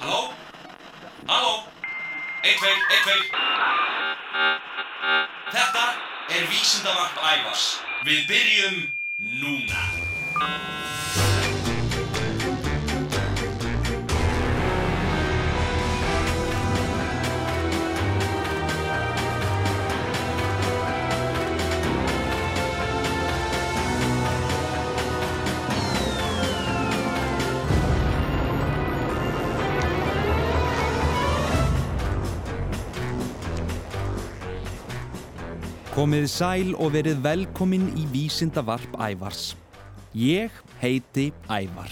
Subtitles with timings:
[0.00, 0.32] Halló?
[1.26, 1.64] Halló?
[2.42, 3.22] Eitt, tveir, eitt, tveir.
[5.50, 5.84] Þetta
[6.36, 7.64] er vísindavarp ævars.
[8.08, 8.78] Við byrjum
[9.42, 9.80] núna.
[35.90, 39.56] Komið sæl og verið velkomin í Vísindavarp Ævars.
[40.14, 41.90] Ég heiti Ævar.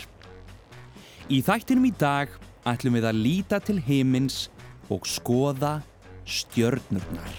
[1.27, 2.31] Í þættinum í dag
[2.63, 4.45] ætlum við að líta til heimins
[4.87, 5.81] og skoða
[6.23, 7.35] stjörnurnar.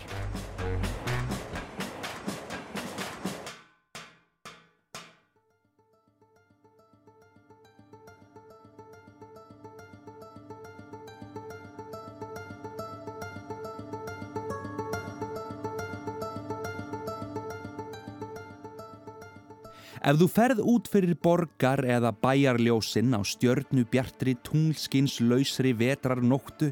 [19.99, 26.69] Ef þú ferð út fyrir borgar eða bæjarljósinn á stjörnu bjartri tunglskins lausri vetrarnóttu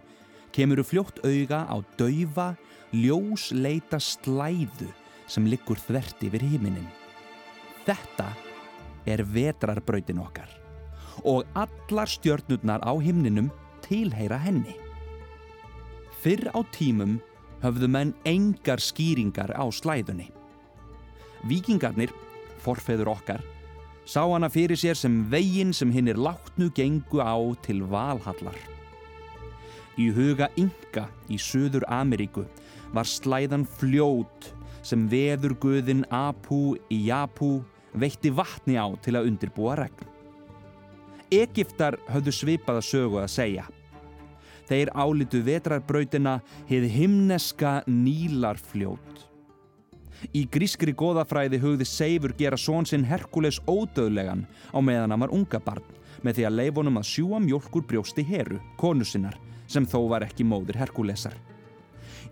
[0.55, 2.53] kemur þú fljótt auga á daufa,
[2.95, 4.87] ljósleita slæðu
[5.27, 6.87] sem liggur þvert yfir himinin.
[7.83, 8.29] Þetta
[9.03, 10.47] er vetrarbrautin okkar
[11.27, 13.49] og allar stjörnurnar á himninum
[13.83, 14.77] tilheyra henni.
[16.23, 17.19] Fyrr á tímum
[17.59, 20.29] höfðu menn engar skýringar á slæðunni.
[21.43, 22.15] Víkingarnir
[22.67, 23.43] forfeður okkar,
[24.03, 28.59] sá hana fyrir sér sem veginn sem hinn er látnu gengu á til Valhallar.
[29.97, 32.45] Í huga Inga í Suður Ameríku
[32.93, 34.51] var slæðan fljót
[34.85, 37.57] sem veðurguðin Apu í Japu
[37.97, 40.13] veitti vatni á til að undirbúa regn.
[41.33, 43.65] Egiptar höfðu svipaða sögu að segja.
[44.67, 46.37] Þeir álitu vetrarbrautina
[46.69, 49.25] hið himneska Nílarfljót.
[50.33, 55.61] Í grískri goðafræði hugði Seifur gera són sinn Herkules ódöðlegan á meðan hann var unga
[55.61, 55.85] barn
[56.25, 59.37] með því að leifonum að sjúa mjölkur brjósti Heru, konu sinnar,
[59.69, 61.35] sem þó var ekki móðir Herkulesar.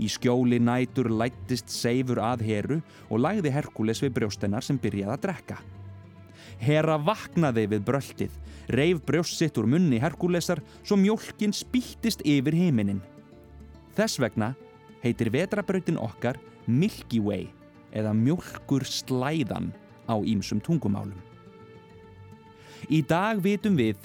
[0.01, 5.23] Í skjóli nætur lættist Seifur að Heru og lagði Herkules við brjóstennar sem byrjaði að
[5.27, 5.59] drekka.
[6.59, 8.31] Hera vaknaði við bröltið,
[8.73, 13.03] reif brjóst sitt úr munni Herkulesar svo mjölkin spýttist yfir heiminin.
[13.95, 14.55] Þess vegna
[15.03, 17.51] heitir vetrabrautin okkar Milky Way
[17.95, 19.71] eða mjölkur slæðan
[20.05, 21.17] á ýmsum tungumálum.
[22.91, 23.97] Í dag vitum við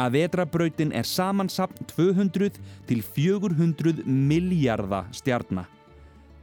[0.00, 2.58] að vetrabrautin er samansapn 200
[2.88, 5.68] til 400 miljarda stjarnar.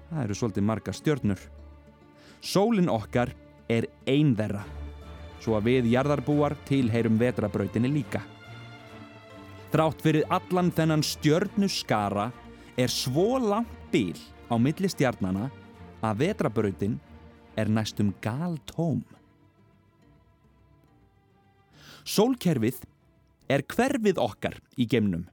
[0.10, 1.42] Það eru svolítið marga stjörnur.
[2.44, 3.34] Sólin okkar
[3.72, 4.64] er ein þeirra,
[5.42, 8.22] svo að við jarðarbúar tilheyrum vetrabrautinni líka.
[9.74, 12.30] Þrátt fyrir allan þennan stjörnuskara
[12.78, 14.18] er svo langt bil
[14.52, 15.50] á milli stjarnana
[16.04, 16.98] að vetrabrautin
[17.60, 19.04] er næstum galtóm.
[22.04, 22.82] Sólkerfið
[23.52, 25.30] er hverfið okkar í geimnum.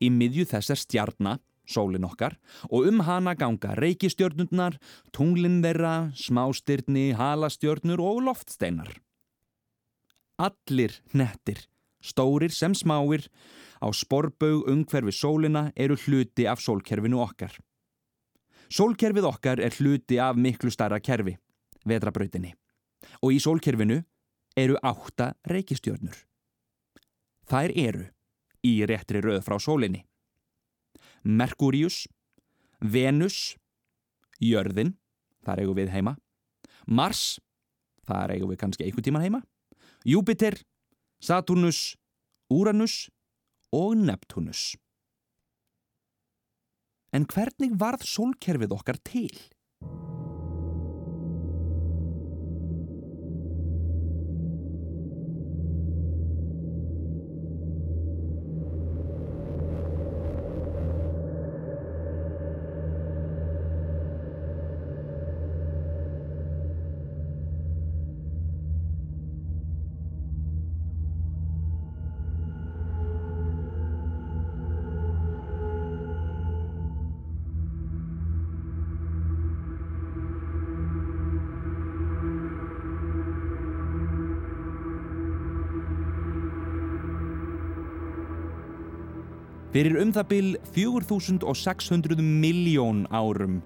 [0.00, 2.36] Í miðju þess er stjarnar, sólin okkar,
[2.70, 4.78] og um hana ganga reykistjörnurnar,
[5.12, 8.92] tunglinn þeirra, smástyrni, halastjörnur og loftsteinar.
[10.40, 11.64] Allir nettir,
[12.00, 13.26] stórir sem smáir,
[13.82, 17.56] á sporbaug umhverfi sólina eru hluti af sólkerfinu okkar.
[18.72, 21.36] Sólkerfið okkar er hluti af miklu starra kerfi,
[21.86, 22.54] vetrabrautinni.
[23.22, 24.00] Og í sólkerfinu
[24.56, 26.16] eru átta reykistjörnur.
[27.46, 28.06] Þær eru
[28.66, 30.02] í réttri röð frá sólinni.
[31.22, 32.06] Merkurius,
[32.80, 33.56] Venus,
[34.42, 34.94] Jörðin,
[35.46, 36.16] þar eigum við heima,
[36.86, 37.38] Mars,
[38.06, 39.40] þar eigum við kannski einhvern tíman heima,
[40.06, 40.58] Júpiter,
[41.22, 41.96] Saturnus,
[42.52, 43.08] Uranus
[43.74, 44.76] og Neptunus.
[47.16, 49.32] En hvernig varð sólkerfið okkar til?
[89.76, 93.58] Fyrir um það bil 4600 miljón árum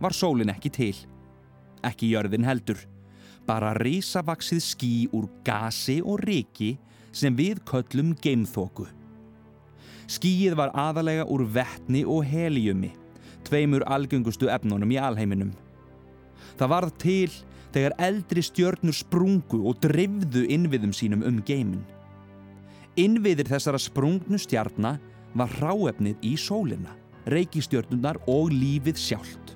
[0.00, 0.94] var sólin ekki til.
[1.84, 2.78] Ekki jörðin heldur.
[3.44, 6.70] Bara risavaksið skí úr gasi og riki
[7.12, 8.86] sem við köllum geimþóku.
[10.08, 12.94] Skíið var aðalega úr vettni og heliumi,
[13.44, 15.52] tveimur algöngustu efnunum í alheiminum.
[16.56, 17.36] Það varð til
[17.76, 21.84] þegar eldri stjörnur sprungu og drifðu innviðum sínum um geimin.
[22.96, 24.96] Innviðir þessara sprungnu stjarnar
[25.36, 26.94] var ráefnið í sólina,
[27.28, 29.54] reykistjörnunar og lífið sjálft.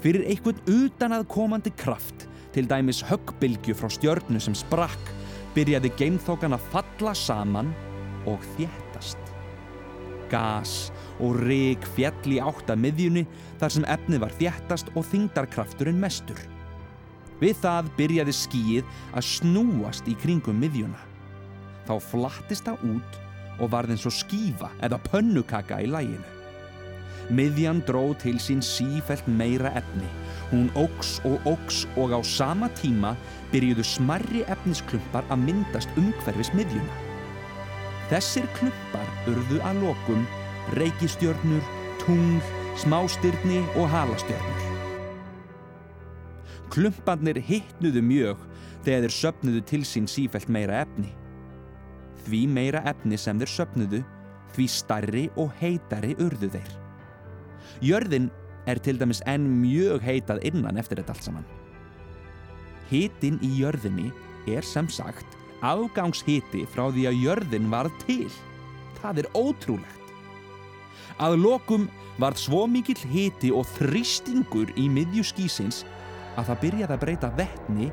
[0.00, 5.12] Fyrir einhvern utan að komandi kraft, til dæmis höggbylgju frá stjörnu sem sprakk,
[5.54, 7.72] byrjaði geimþókan að falla saman
[8.30, 9.18] og þjættast.
[10.30, 10.74] Gas
[11.18, 13.26] og rík fjall í átta miðjunni
[13.60, 16.38] þar sem efnið var þjættast og þingdarkrafturinn mestur.
[17.40, 21.00] Við það byrjaði skýið að snúast í kringum miðjuna.
[21.88, 23.20] Þá flattist það út
[23.60, 26.36] og varð eins og skífa eða pönnukaka í læginu.
[27.30, 30.08] Miðjan dró til sín sífælt meira efni.
[30.50, 33.14] Hún ógs og ógs og á sama tíma
[33.52, 36.96] byrjuðu smarri efnisklumpar að myndast umhverfis miðjuna.
[38.10, 40.26] Þessir klumpar urðu að lokum
[40.74, 41.62] reykistjörnur,
[42.02, 42.42] tungl,
[42.82, 44.66] smástyrni og halastjörnur.
[46.70, 48.42] Klumparnir hittnuðu mjög
[48.84, 51.10] þegar þeir söpnuðu til sín sífælt meira efni.
[52.26, 54.02] Því meira efni sem þeir söpnuðu,
[54.54, 56.72] því starri og heitari urðu þeir.
[57.84, 58.28] Jörðin
[58.68, 61.46] er til dæmis enn mjög heitað innan eftir þetta allt saman.
[62.90, 64.10] Hitin í jörðinni
[64.50, 68.28] er sem sagt afgangshiti frá því að jörðin varð til.
[69.00, 69.96] Það er ótrúlegt.
[71.20, 71.88] Að lokum
[72.20, 75.84] varð svo mikill hiti og þrýstingur í miðju skísins
[76.36, 77.88] að það byrjaði að breyta vettni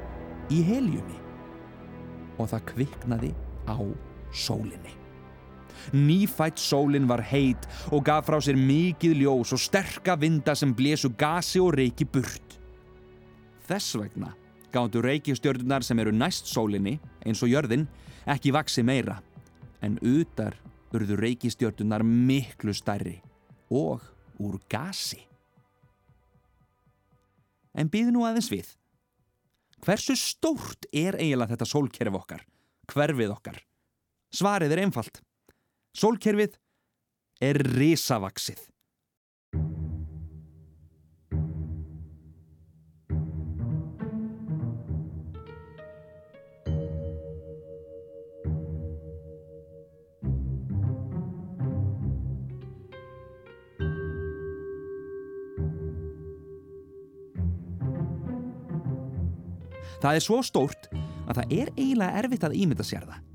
[0.54, 1.18] í heljumi
[2.38, 3.32] og það kviknaði
[3.68, 3.78] á
[4.38, 4.94] sólinni.
[5.96, 7.64] Nýfætt sólin var heit
[7.96, 12.58] og gaf frá sér mikið ljós og sterka vinda sem blésu gasi og reiki burt.
[13.68, 14.34] Þess vegna
[14.74, 17.88] gáttu reikistjörnunar sem eru næst sólinni, eins og jörðin,
[18.28, 19.22] ekki vaksi meira,
[19.82, 20.58] en utar
[20.96, 23.18] urðu reikistjörnunar miklu stærri
[23.72, 24.04] og
[24.44, 25.24] úr gasi.
[27.78, 28.74] En býðu nú aðeins við.
[29.86, 32.46] Hversu stórt er eiginlega þetta sólkerf okkar,
[32.90, 33.60] hverfið okkar?
[34.36, 35.22] Svarið er einfalt.
[35.98, 36.58] Sólkerfið
[37.42, 38.66] er risavaksið.
[59.98, 60.92] Það er svo stórt
[61.28, 63.27] að það er eiginlega erfitt að ímynda sér það.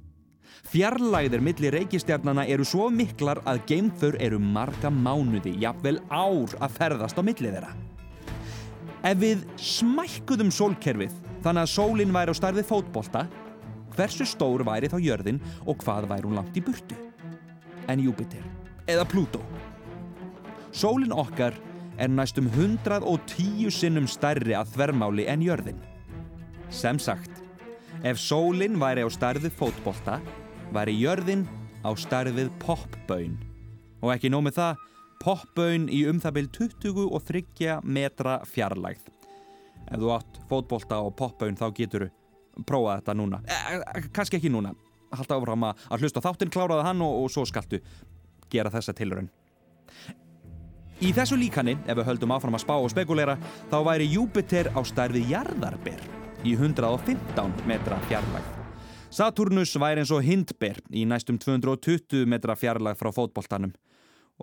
[0.73, 7.21] Fjarlæðir millir reykistjarnana eru svo miklar að geimfur eru marga mánuði, jafnvel ár að ferðast
[7.21, 7.73] á millið þeirra.
[9.05, 11.13] Ef við smækkuðum sólkerfið
[11.45, 13.27] þannig að sólinn væri á starfið fótbolta,
[13.93, 16.97] hversu stór væri þá jörðin og hvað væri hún langt í burtu?
[17.93, 18.47] En Júpiter
[18.89, 19.45] eða Plútó?
[20.73, 21.59] Sólinn okkar
[22.01, 25.85] er næstum 110 sinnum stærri að þvermáli en jörðin.
[26.73, 27.43] Sem sagt,
[28.01, 30.23] ef sólinn væri á starfið fótbolta,
[30.77, 31.45] væri jörðin
[31.83, 33.37] á starfið popböyn.
[34.03, 34.87] Og ekki nómið það,
[35.23, 36.51] popböyn í um það byrj
[36.83, 39.11] 20 og 30 metra fjarlægð.
[39.93, 43.43] Ef þú átt fótbolta og popböyn þá getur þú prófað þetta núna.
[43.47, 44.75] Eh, Kanski ekki núna.
[45.13, 47.83] Haldt áfram að, hlusta þáttinn, kláraði hann og, og svo skaltu
[48.53, 49.29] gera þessa tilurinn.
[51.03, 53.37] Í þessu líkanni, ef við höldum áfram að spá og spekulera,
[53.73, 56.03] þá væri Júpiter á starfið jarðarbyr
[56.47, 58.62] í 115 metra fjarlægð.
[59.13, 63.75] Saturnus væri eins og hindber í næstum 220 metra fjarlægð frá fótboltanum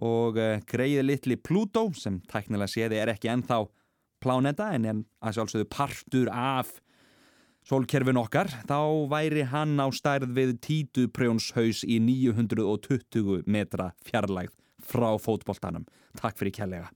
[0.05, 3.63] og uh, greiði litli Pluto sem tæknilega séði er ekki ennþá
[4.21, 6.75] plánenda en en að sjálfsögðu partur af
[7.65, 14.53] sólkerfin okkar þá væri hann á stærð við títuprjónshaus í 920 metra fjarlægð
[14.85, 15.89] frá fótboltanum.
[16.21, 16.93] Takk fyrir kærlega.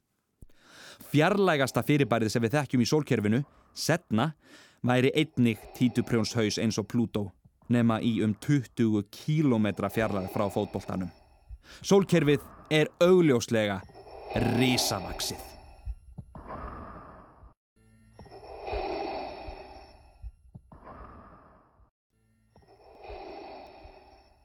[1.10, 4.36] Fjarlægasta fyrirbærið sem við þekkjum í sólkerfinu, Setna,
[4.86, 7.32] væri einnig títuprjónshaus eins og Plútó
[7.74, 11.10] nema í um 20 kílometra fjarlæð frá fótboltanum.
[11.82, 13.82] Sólkerfið er augljóslega
[14.58, 15.50] risavaksið.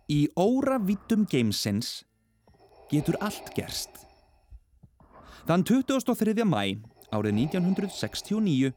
[0.08, 1.98] Í óravítum geimsins
[2.88, 4.06] getur allt gerst.
[5.44, 6.44] Þann 23.
[6.48, 6.80] mæ
[7.12, 8.72] árið 1969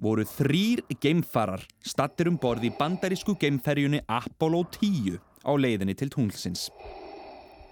[0.00, 6.68] voru þrýr geimfarar stattir um borð í bandarísku geimferjunni Apollo 10 á leiðinni til tunglsins.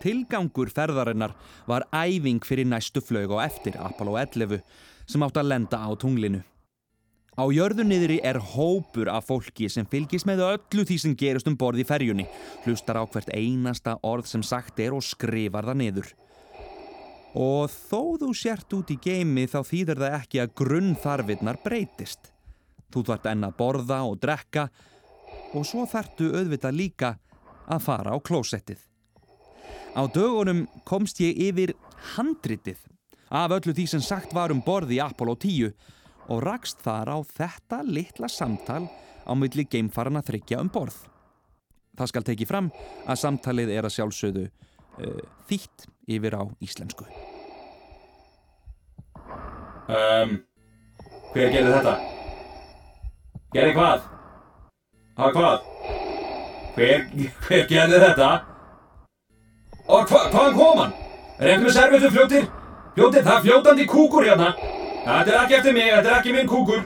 [0.00, 1.34] Tilgangur ferðarinnar
[1.68, 4.62] var æfing fyrir næstu flög á eftir Apollo 11
[5.06, 6.40] sem átt að lenda á tunglinu.
[7.40, 11.56] Á jörðu niðri er hópur af fólki sem fylgis með öllu því sem gerist um
[11.56, 12.26] borð í ferjunni,
[12.66, 16.10] hlustar á hvert einasta orð sem sagt er og skrifar það niður.
[17.38, 22.32] Og þó þú sért út í geimi þá þýður það ekki að grunnþarfinnar breytist.
[22.90, 24.66] Þú þart enn að borða og drekka
[25.54, 27.10] og svo þartu auðvitað líka
[27.70, 28.80] að fara á klósettið.
[29.94, 31.74] Á dögunum komst ég yfir
[32.16, 32.82] handritið
[33.30, 35.70] af öllu því sem sagt var um borð í Apollo 10
[36.30, 38.88] og rakst þar á þetta litla samtal
[39.22, 40.96] á milli geimfarana þryggja um borð.
[41.94, 42.70] Það skal tekið fram
[43.06, 44.69] að samtalið er að sjálfsögðu uh,
[45.50, 47.06] þýtt yfir á íslensku.
[49.90, 50.36] Um,
[51.34, 51.94] hver gerði þetta?
[53.54, 54.06] Gerði hvað?
[55.20, 55.68] Að hvað?
[56.76, 57.04] Hver,
[57.46, 58.30] hver gerði þetta?
[59.90, 60.94] Og hva, hvaðan kom hann?
[61.40, 62.46] Er einhver með servitu fljóttir?
[62.94, 64.52] Fljóttir, það er fljótandi kúkur hérna.
[65.00, 66.82] Þetta er ekki eftir mig, þetta er ekki minn kúkur.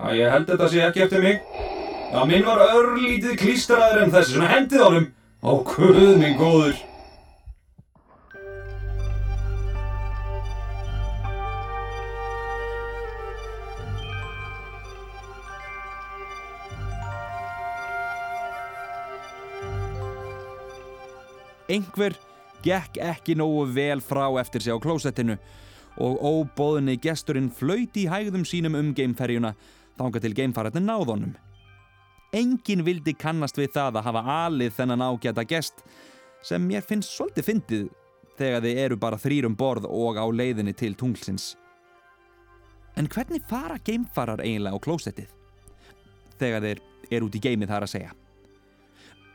[0.00, 1.42] Æ, ég held þetta sé ekki eftir mig.
[2.10, 5.10] Já, minn var örlítið klístraður en þessi, svona hendið honum.
[5.46, 6.78] Ó, guð minn góður.
[21.70, 22.16] Engver
[22.64, 25.36] gekk ekki nógu vel frá eftir sig á klósettinu
[26.00, 29.54] og óbóðinni gesturinn flöyti í hægðum sínum um geimferjuna
[29.98, 31.36] þánga til geimfararnir náðunum.
[32.34, 35.82] Engin vildi kannast við það að hafa alið þennan ágæta gest
[36.46, 37.88] sem mér finnst svolítið fyndið
[38.38, 41.54] þegar þið eru bara þrýrum borð og á leiðinni til tunglsins.
[42.96, 45.28] En hvernig fara geimfarar eiginlega á klósettið?
[46.40, 48.14] Þegar þeir eru út í geimið þar að segja.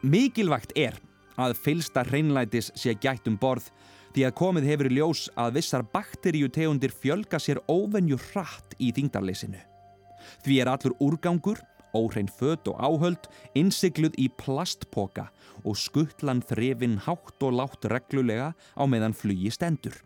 [0.06, 0.98] Mikilvægt er
[1.42, 3.70] að fylsta hreinlætis sé gætt um borð
[4.16, 9.60] því að komið hefur í ljós að vissar bakteríutegundir fjölga sér óvenju hratt í þingdarleysinu.
[10.46, 11.60] Því er allur úrgangur,
[11.96, 13.28] óhrein fött og áhöld,
[13.60, 15.28] innsikluð í plastpoka
[15.64, 20.00] og skuttlan þrefin hátt og látt reglulega á meðan flugi stendur.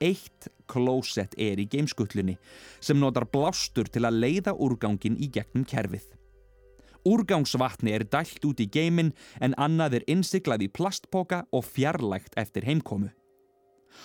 [0.00, 2.38] Eitt klósett er í geimskuttlunni
[2.80, 6.06] sem notar blástur til að leiða úrgangin í gegnum kerfið.
[7.08, 12.66] Úrgangsvatni er dælt út í geimin en annað er innsiklað í plastpoka og fjarlægt eftir
[12.68, 13.08] heimkomu.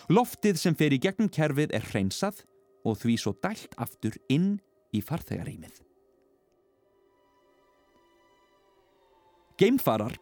[0.09, 2.43] Loftið sem fer í gegnum kerfið er hreinsað
[2.85, 4.55] og því svo dælt aftur inn
[4.95, 5.81] í farþegarímið.
[9.59, 10.17] Geimfarar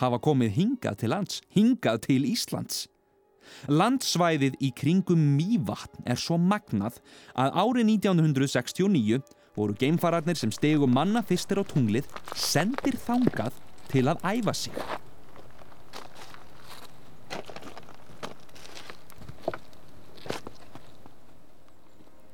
[0.00, 2.88] hafa komið hingað til lands, hingað til Íslands.
[3.68, 6.98] Landsvæðið í kringum Mývatn er svo magnað
[7.38, 9.20] að árið 1969
[9.54, 13.56] voru geimfararnir sem stegu manna fyrstir á tunglið sendir þangað
[13.92, 14.84] til að æfa sig.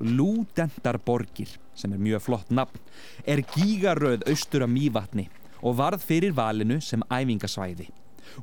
[0.00, 2.80] Lúdendarborgir, sem er mjög flott nafn,
[3.28, 5.26] er gígaröð austur af Mývatni
[5.60, 7.90] og varð fyrir valinu sem æfingasvæði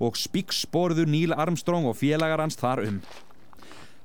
[0.04, 3.00] og spíksborður Níl Armstrong og félagar hans þar um.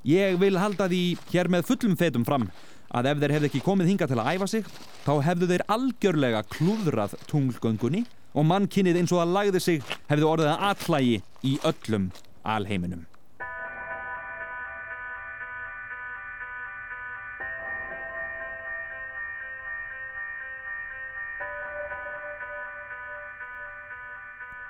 [0.08, 2.48] Ég vil halda því hér með fullum fetum fram
[2.92, 4.66] að ef þeir hefði ekki komið hinga til að æfa sig
[5.04, 10.52] þá hefðu þeir algjörlega klúðrað tunglgöngunni og mannkinnið eins og að lagði sig hefðu orðið
[10.52, 11.16] að allægi
[11.48, 12.10] í öllum
[12.42, 13.08] alheiminum.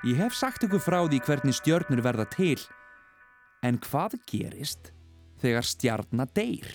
[0.02, 2.58] Ég hef sagt ykkur frá því hvernig stjörnur verða til
[3.62, 4.90] en hvað gerist
[5.38, 6.72] þegar stjarnar deyr?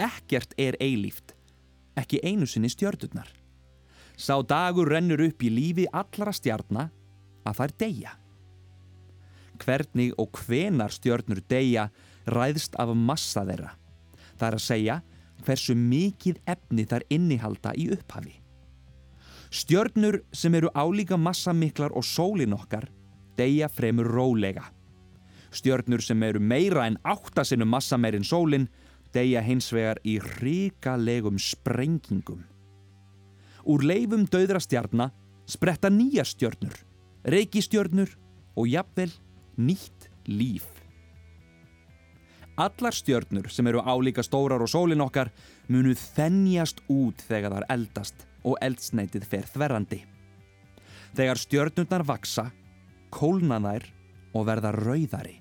[0.00, 1.34] Ekkert er eilíft,
[2.00, 3.28] ekki einu sinni stjörnurnar.
[4.16, 6.88] Sá dagur rennur upp í lífi allara stjarnar
[7.44, 8.14] að þær deyja.
[9.60, 11.90] Hvernig og hvenar stjörnur deyja
[12.32, 13.74] ræðst af massa þeirra.
[14.40, 14.96] Það er að segja
[15.44, 18.38] hversu mikið efni þær innihalda í upphafi.
[19.50, 22.88] Stjörnur sem eru álíka massamiklar og sólin okkar
[23.36, 24.64] deyja fremur rólega.
[25.50, 28.68] Stjörnur sem eru meira en áttasinu massameirinn sólin
[29.14, 32.44] deyja hins vegar í ríkalegum sprengingum.
[33.66, 35.12] Úr leifum döðra stjarnar
[35.50, 36.74] spretta nýja stjörnur,
[37.26, 38.14] reykistjörnur
[38.56, 39.10] og jafnvel
[39.58, 40.66] nýtt líf.
[42.60, 45.30] Allar stjörnur sem eru álíka stórar og sólin okkar
[45.68, 50.00] munu þennjast út þegar þar eldast og eldsneitið fer þverrandi.
[51.16, 52.50] Þegar stjörnurnar vaksa,
[53.10, 53.86] kólna þær
[54.36, 55.38] og verða rauðari.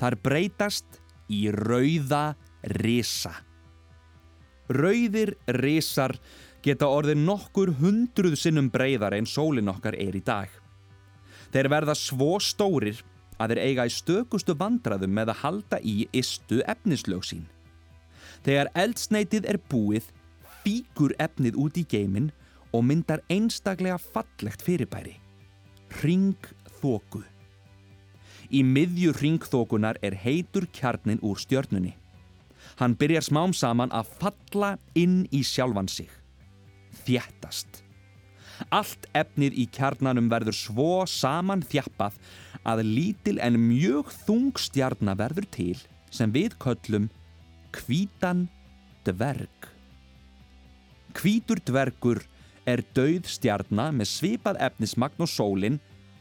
[0.00, 1.00] Þar breytast
[1.30, 3.32] í rauða risa.
[4.72, 6.16] Rauðir risar
[6.62, 10.48] geta orðið nokkur hundruð sinnum breyðar en sólin okkar er í dag.
[11.52, 13.02] Þeir verða svo stórir
[13.42, 17.48] að þeir eiga í stökustu vandraðum með að halda í istu efnislög sín.
[18.46, 20.06] Þegar eldsneitið er búið,
[20.62, 22.30] fíkur efnið út í geimin
[22.72, 25.18] og myndar einstaklega fallegt fyrirbæri.
[26.02, 27.22] Ringþóku.
[28.52, 31.96] Í miðju ringþókunar er heitur kjarnin úr stjörnunni.
[32.80, 36.10] Hann byrjar smám saman að falla inn í sjálfan sig.
[37.04, 37.82] Þjættast.
[38.70, 42.18] Allt efnið í kjarnanum verður svo saman þjappað
[42.68, 45.78] að lítil en mjög þung stjarnar verður til
[46.12, 47.08] sem við köllum
[47.74, 48.46] kvítan
[49.06, 49.68] dverg.
[51.16, 52.22] Kvítur dvergur
[52.68, 55.80] er dauð stjarnar með svipað efnismagn og sólinn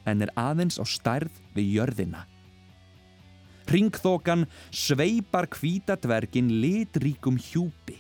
[0.10, 2.25] en er aðeins á stærð við jörðina.
[3.72, 7.96] Ringþokan sveipar hvítadvergin litríkum hjúpi.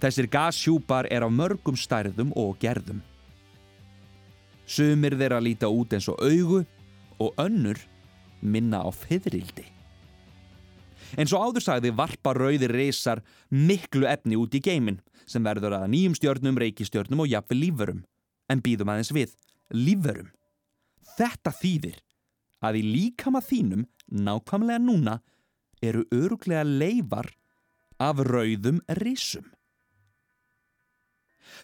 [0.00, 3.02] Þessir gashjúpar er á mörgum stærðum og gerðum.
[4.64, 6.62] Sumir þeirra líta út eins og augu
[7.20, 7.80] og önnur
[8.40, 9.66] minna á fyririldi.
[11.18, 13.20] En svo áður sagði varpa rauðir reysar
[13.50, 18.04] miklu efni út í geimin sem verður að nýjum stjörnum, reykistjörnum og jafnveg lífverum.
[18.50, 19.34] En býðum aðeins við,
[19.74, 20.30] lífverum.
[21.18, 21.98] Þetta þýðir
[22.64, 25.20] að í líkama þínum, nákvæmlega núna,
[25.82, 27.30] eru öruglega leifar
[28.00, 29.46] af rauðum risum.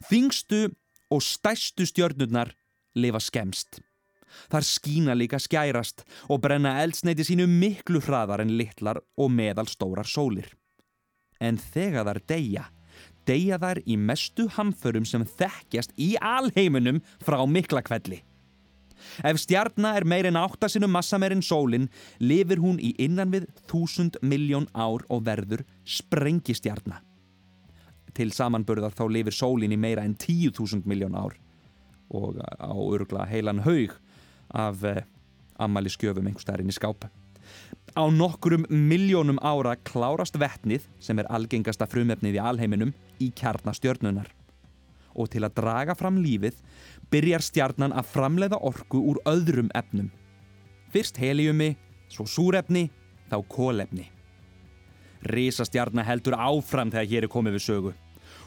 [0.09, 0.69] Þingstu
[1.13, 2.53] og stæstu stjörnurnar
[2.99, 3.81] lifa skemst.
[4.53, 10.51] Þar skína líka skærast og brenna eldsneiti sínu miklu hraðar en litlar og meðalstórar sólir.
[11.41, 12.65] En þegar þar deyja,
[13.29, 18.23] deyja þar í mestu hamförum sem þekkjast í alheiminum frá mikla kvelli.
[19.25, 21.89] Ef stjarnar er meirinn áttasinu massa meirinn sólinn,
[22.21, 27.03] lifir hún í innan við þúsund miljón ár og verður sprengistjarnar.
[28.17, 31.37] Til samanburðar þá lifir sólinn í meira en tíu þúsund miljón ár
[32.09, 33.97] og á örgla heilan haug
[34.55, 35.03] af eh,
[35.59, 37.11] ammali skjöfum einhver starfinn í skápa.
[37.97, 44.36] Á nokkurum miljónum ára klárast vettnið sem er algengasta frumefnið í alheiminum í kjarnastjörnunar.
[45.17, 46.59] Og til að draga fram lífið
[47.13, 50.11] byrjar stjarnan að framleiða orku úr öðrum efnum.
[50.93, 51.75] Fyrst heliumi,
[52.13, 52.89] svo súrefni,
[53.31, 54.11] þá kólefni.
[55.27, 57.93] Rísastjarnar heldur áfram þegar hér er komið við sögu.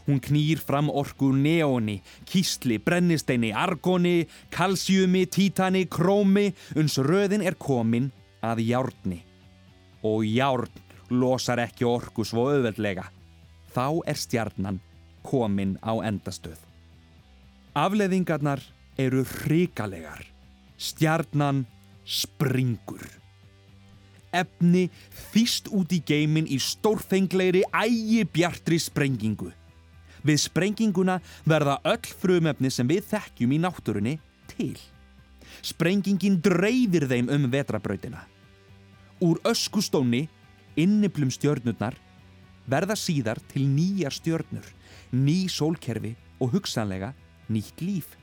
[0.08, 8.10] Hún knýr fram orku neoni, kísli, brennisteini, argoni, kalsjumi, títani, krómi, uns röðin er komin
[8.42, 9.20] að járni.
[10.04, 10.72] Og járn
[11.12, 13.10] losar ekki orku svo auðveldlega.
[13.76, 14.80] Þá er stjarnan
[15.24, 16.60] komin á endastöð.
[17.78, 18.62] Afleðingarnar
[19.00, 20.26] eru hrikalegar.
[20.80, 21.66] Stjarnan
[22.06, 23.06] springur.
[24.30, 24.88] Efni
[25.34, 29.50] þýst út í geimin í stórfengleiri ægi bjartri sprengingu.
[30.24, 34.16] Við sprenginguna verða öll frumefni sem við þekkjum í náttúrunni
[34.52, 34.76] til.
[35.66, 38.26] Sprengingin dreifir þeim um vetrabrautina.
[39.24, 40.28] Úr öskustóni,
[40.80, 41.98] inniblum stjörnurnar,
[42.70, 44.68] verða síðar til nýjar stjörnur,
[45.14, 47.14] ný sólkerfi og hugsanlega
[47.50, 48.16] nýtt líf.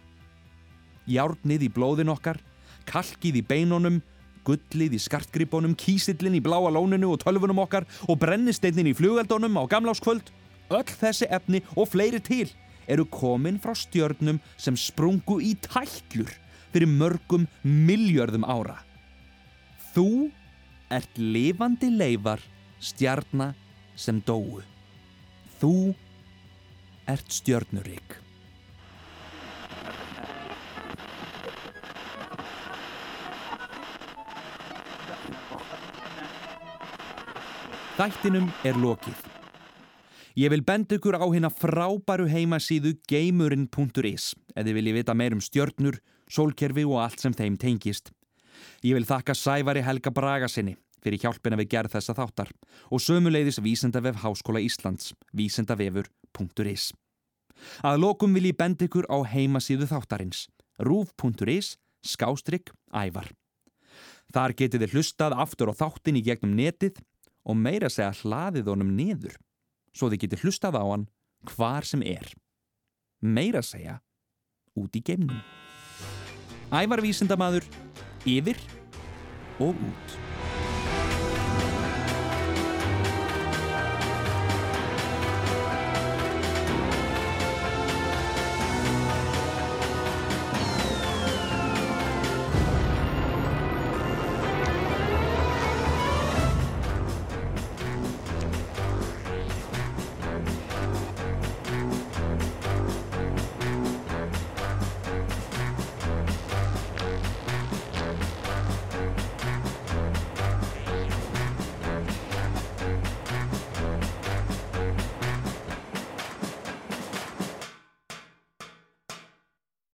[1.07, 2.40] Járnið í blóðin okkar,
[2.87, 4.01] kalkið í beinunum,
[4.46, 9.62] gullið í skartgripunum, kísillin í bláa lóninu og tölfunum okkar og brennisteinnin í flugeldunum á
[9.70, 10.31] gamláskvöld
[10.70, 12.49] Öll þessi efni og fleiri til
[12.90, 16.31] eru komin frá stjörnum sem sprungu í tællur
[16.72, 18.81] fyrir mörgum miljörðum ára.
[19.94, 20.31] Þú
[20.90, 22.42] ert lifandi leifar
[22.83, 23.55] stjarnar
[23.96, 24.61] sem dóu.
[25.61, 25.94] Þú
[27.06, 28.16] ert stjörnurík.
[37.96, 39.22] Þættinum er lokið.
[40.36, 45.96] Ég vil benda ykkur á hérna frábæru heimasíðu geimurinn.is þið viljið vita meir um stjörnur,
[46.28, 48.10] sólkerfi og allt sem þeim tengist.
[48.84, 52.50] Ég vil þakka Sævari Helga Braga sinni fyrir hjálpina við gerð þessa þáttar
[52.90, 55.12] og sömuleiðis Vísendavef Háskóla Íslands,
[56.37, 56.92] vísendavefur.is.
[57.83, 60.46] Að lokum vil ég benda ykkur á heimasíðu þáttarins,
[60.79, 63.31] rúf.is, skástrygg, ævar.
[64.35, 67.01] Þar getið þið hlustað aftur á þáttin í gegnum netið
[67.46, 69.37] og meira segja hlaðið honum niður
[69.96, 71.09] svo þið getur hlustað á hann
[71.55, 72.29] hvar sem er.
[73.22, 74.01] Meira segja,
[74.77, 75.40] út í geimnum.
[76.75, 77.64] Ævar vísindamadur,
[78.27, 78.61] yfir
[79.62, 80.25] og út.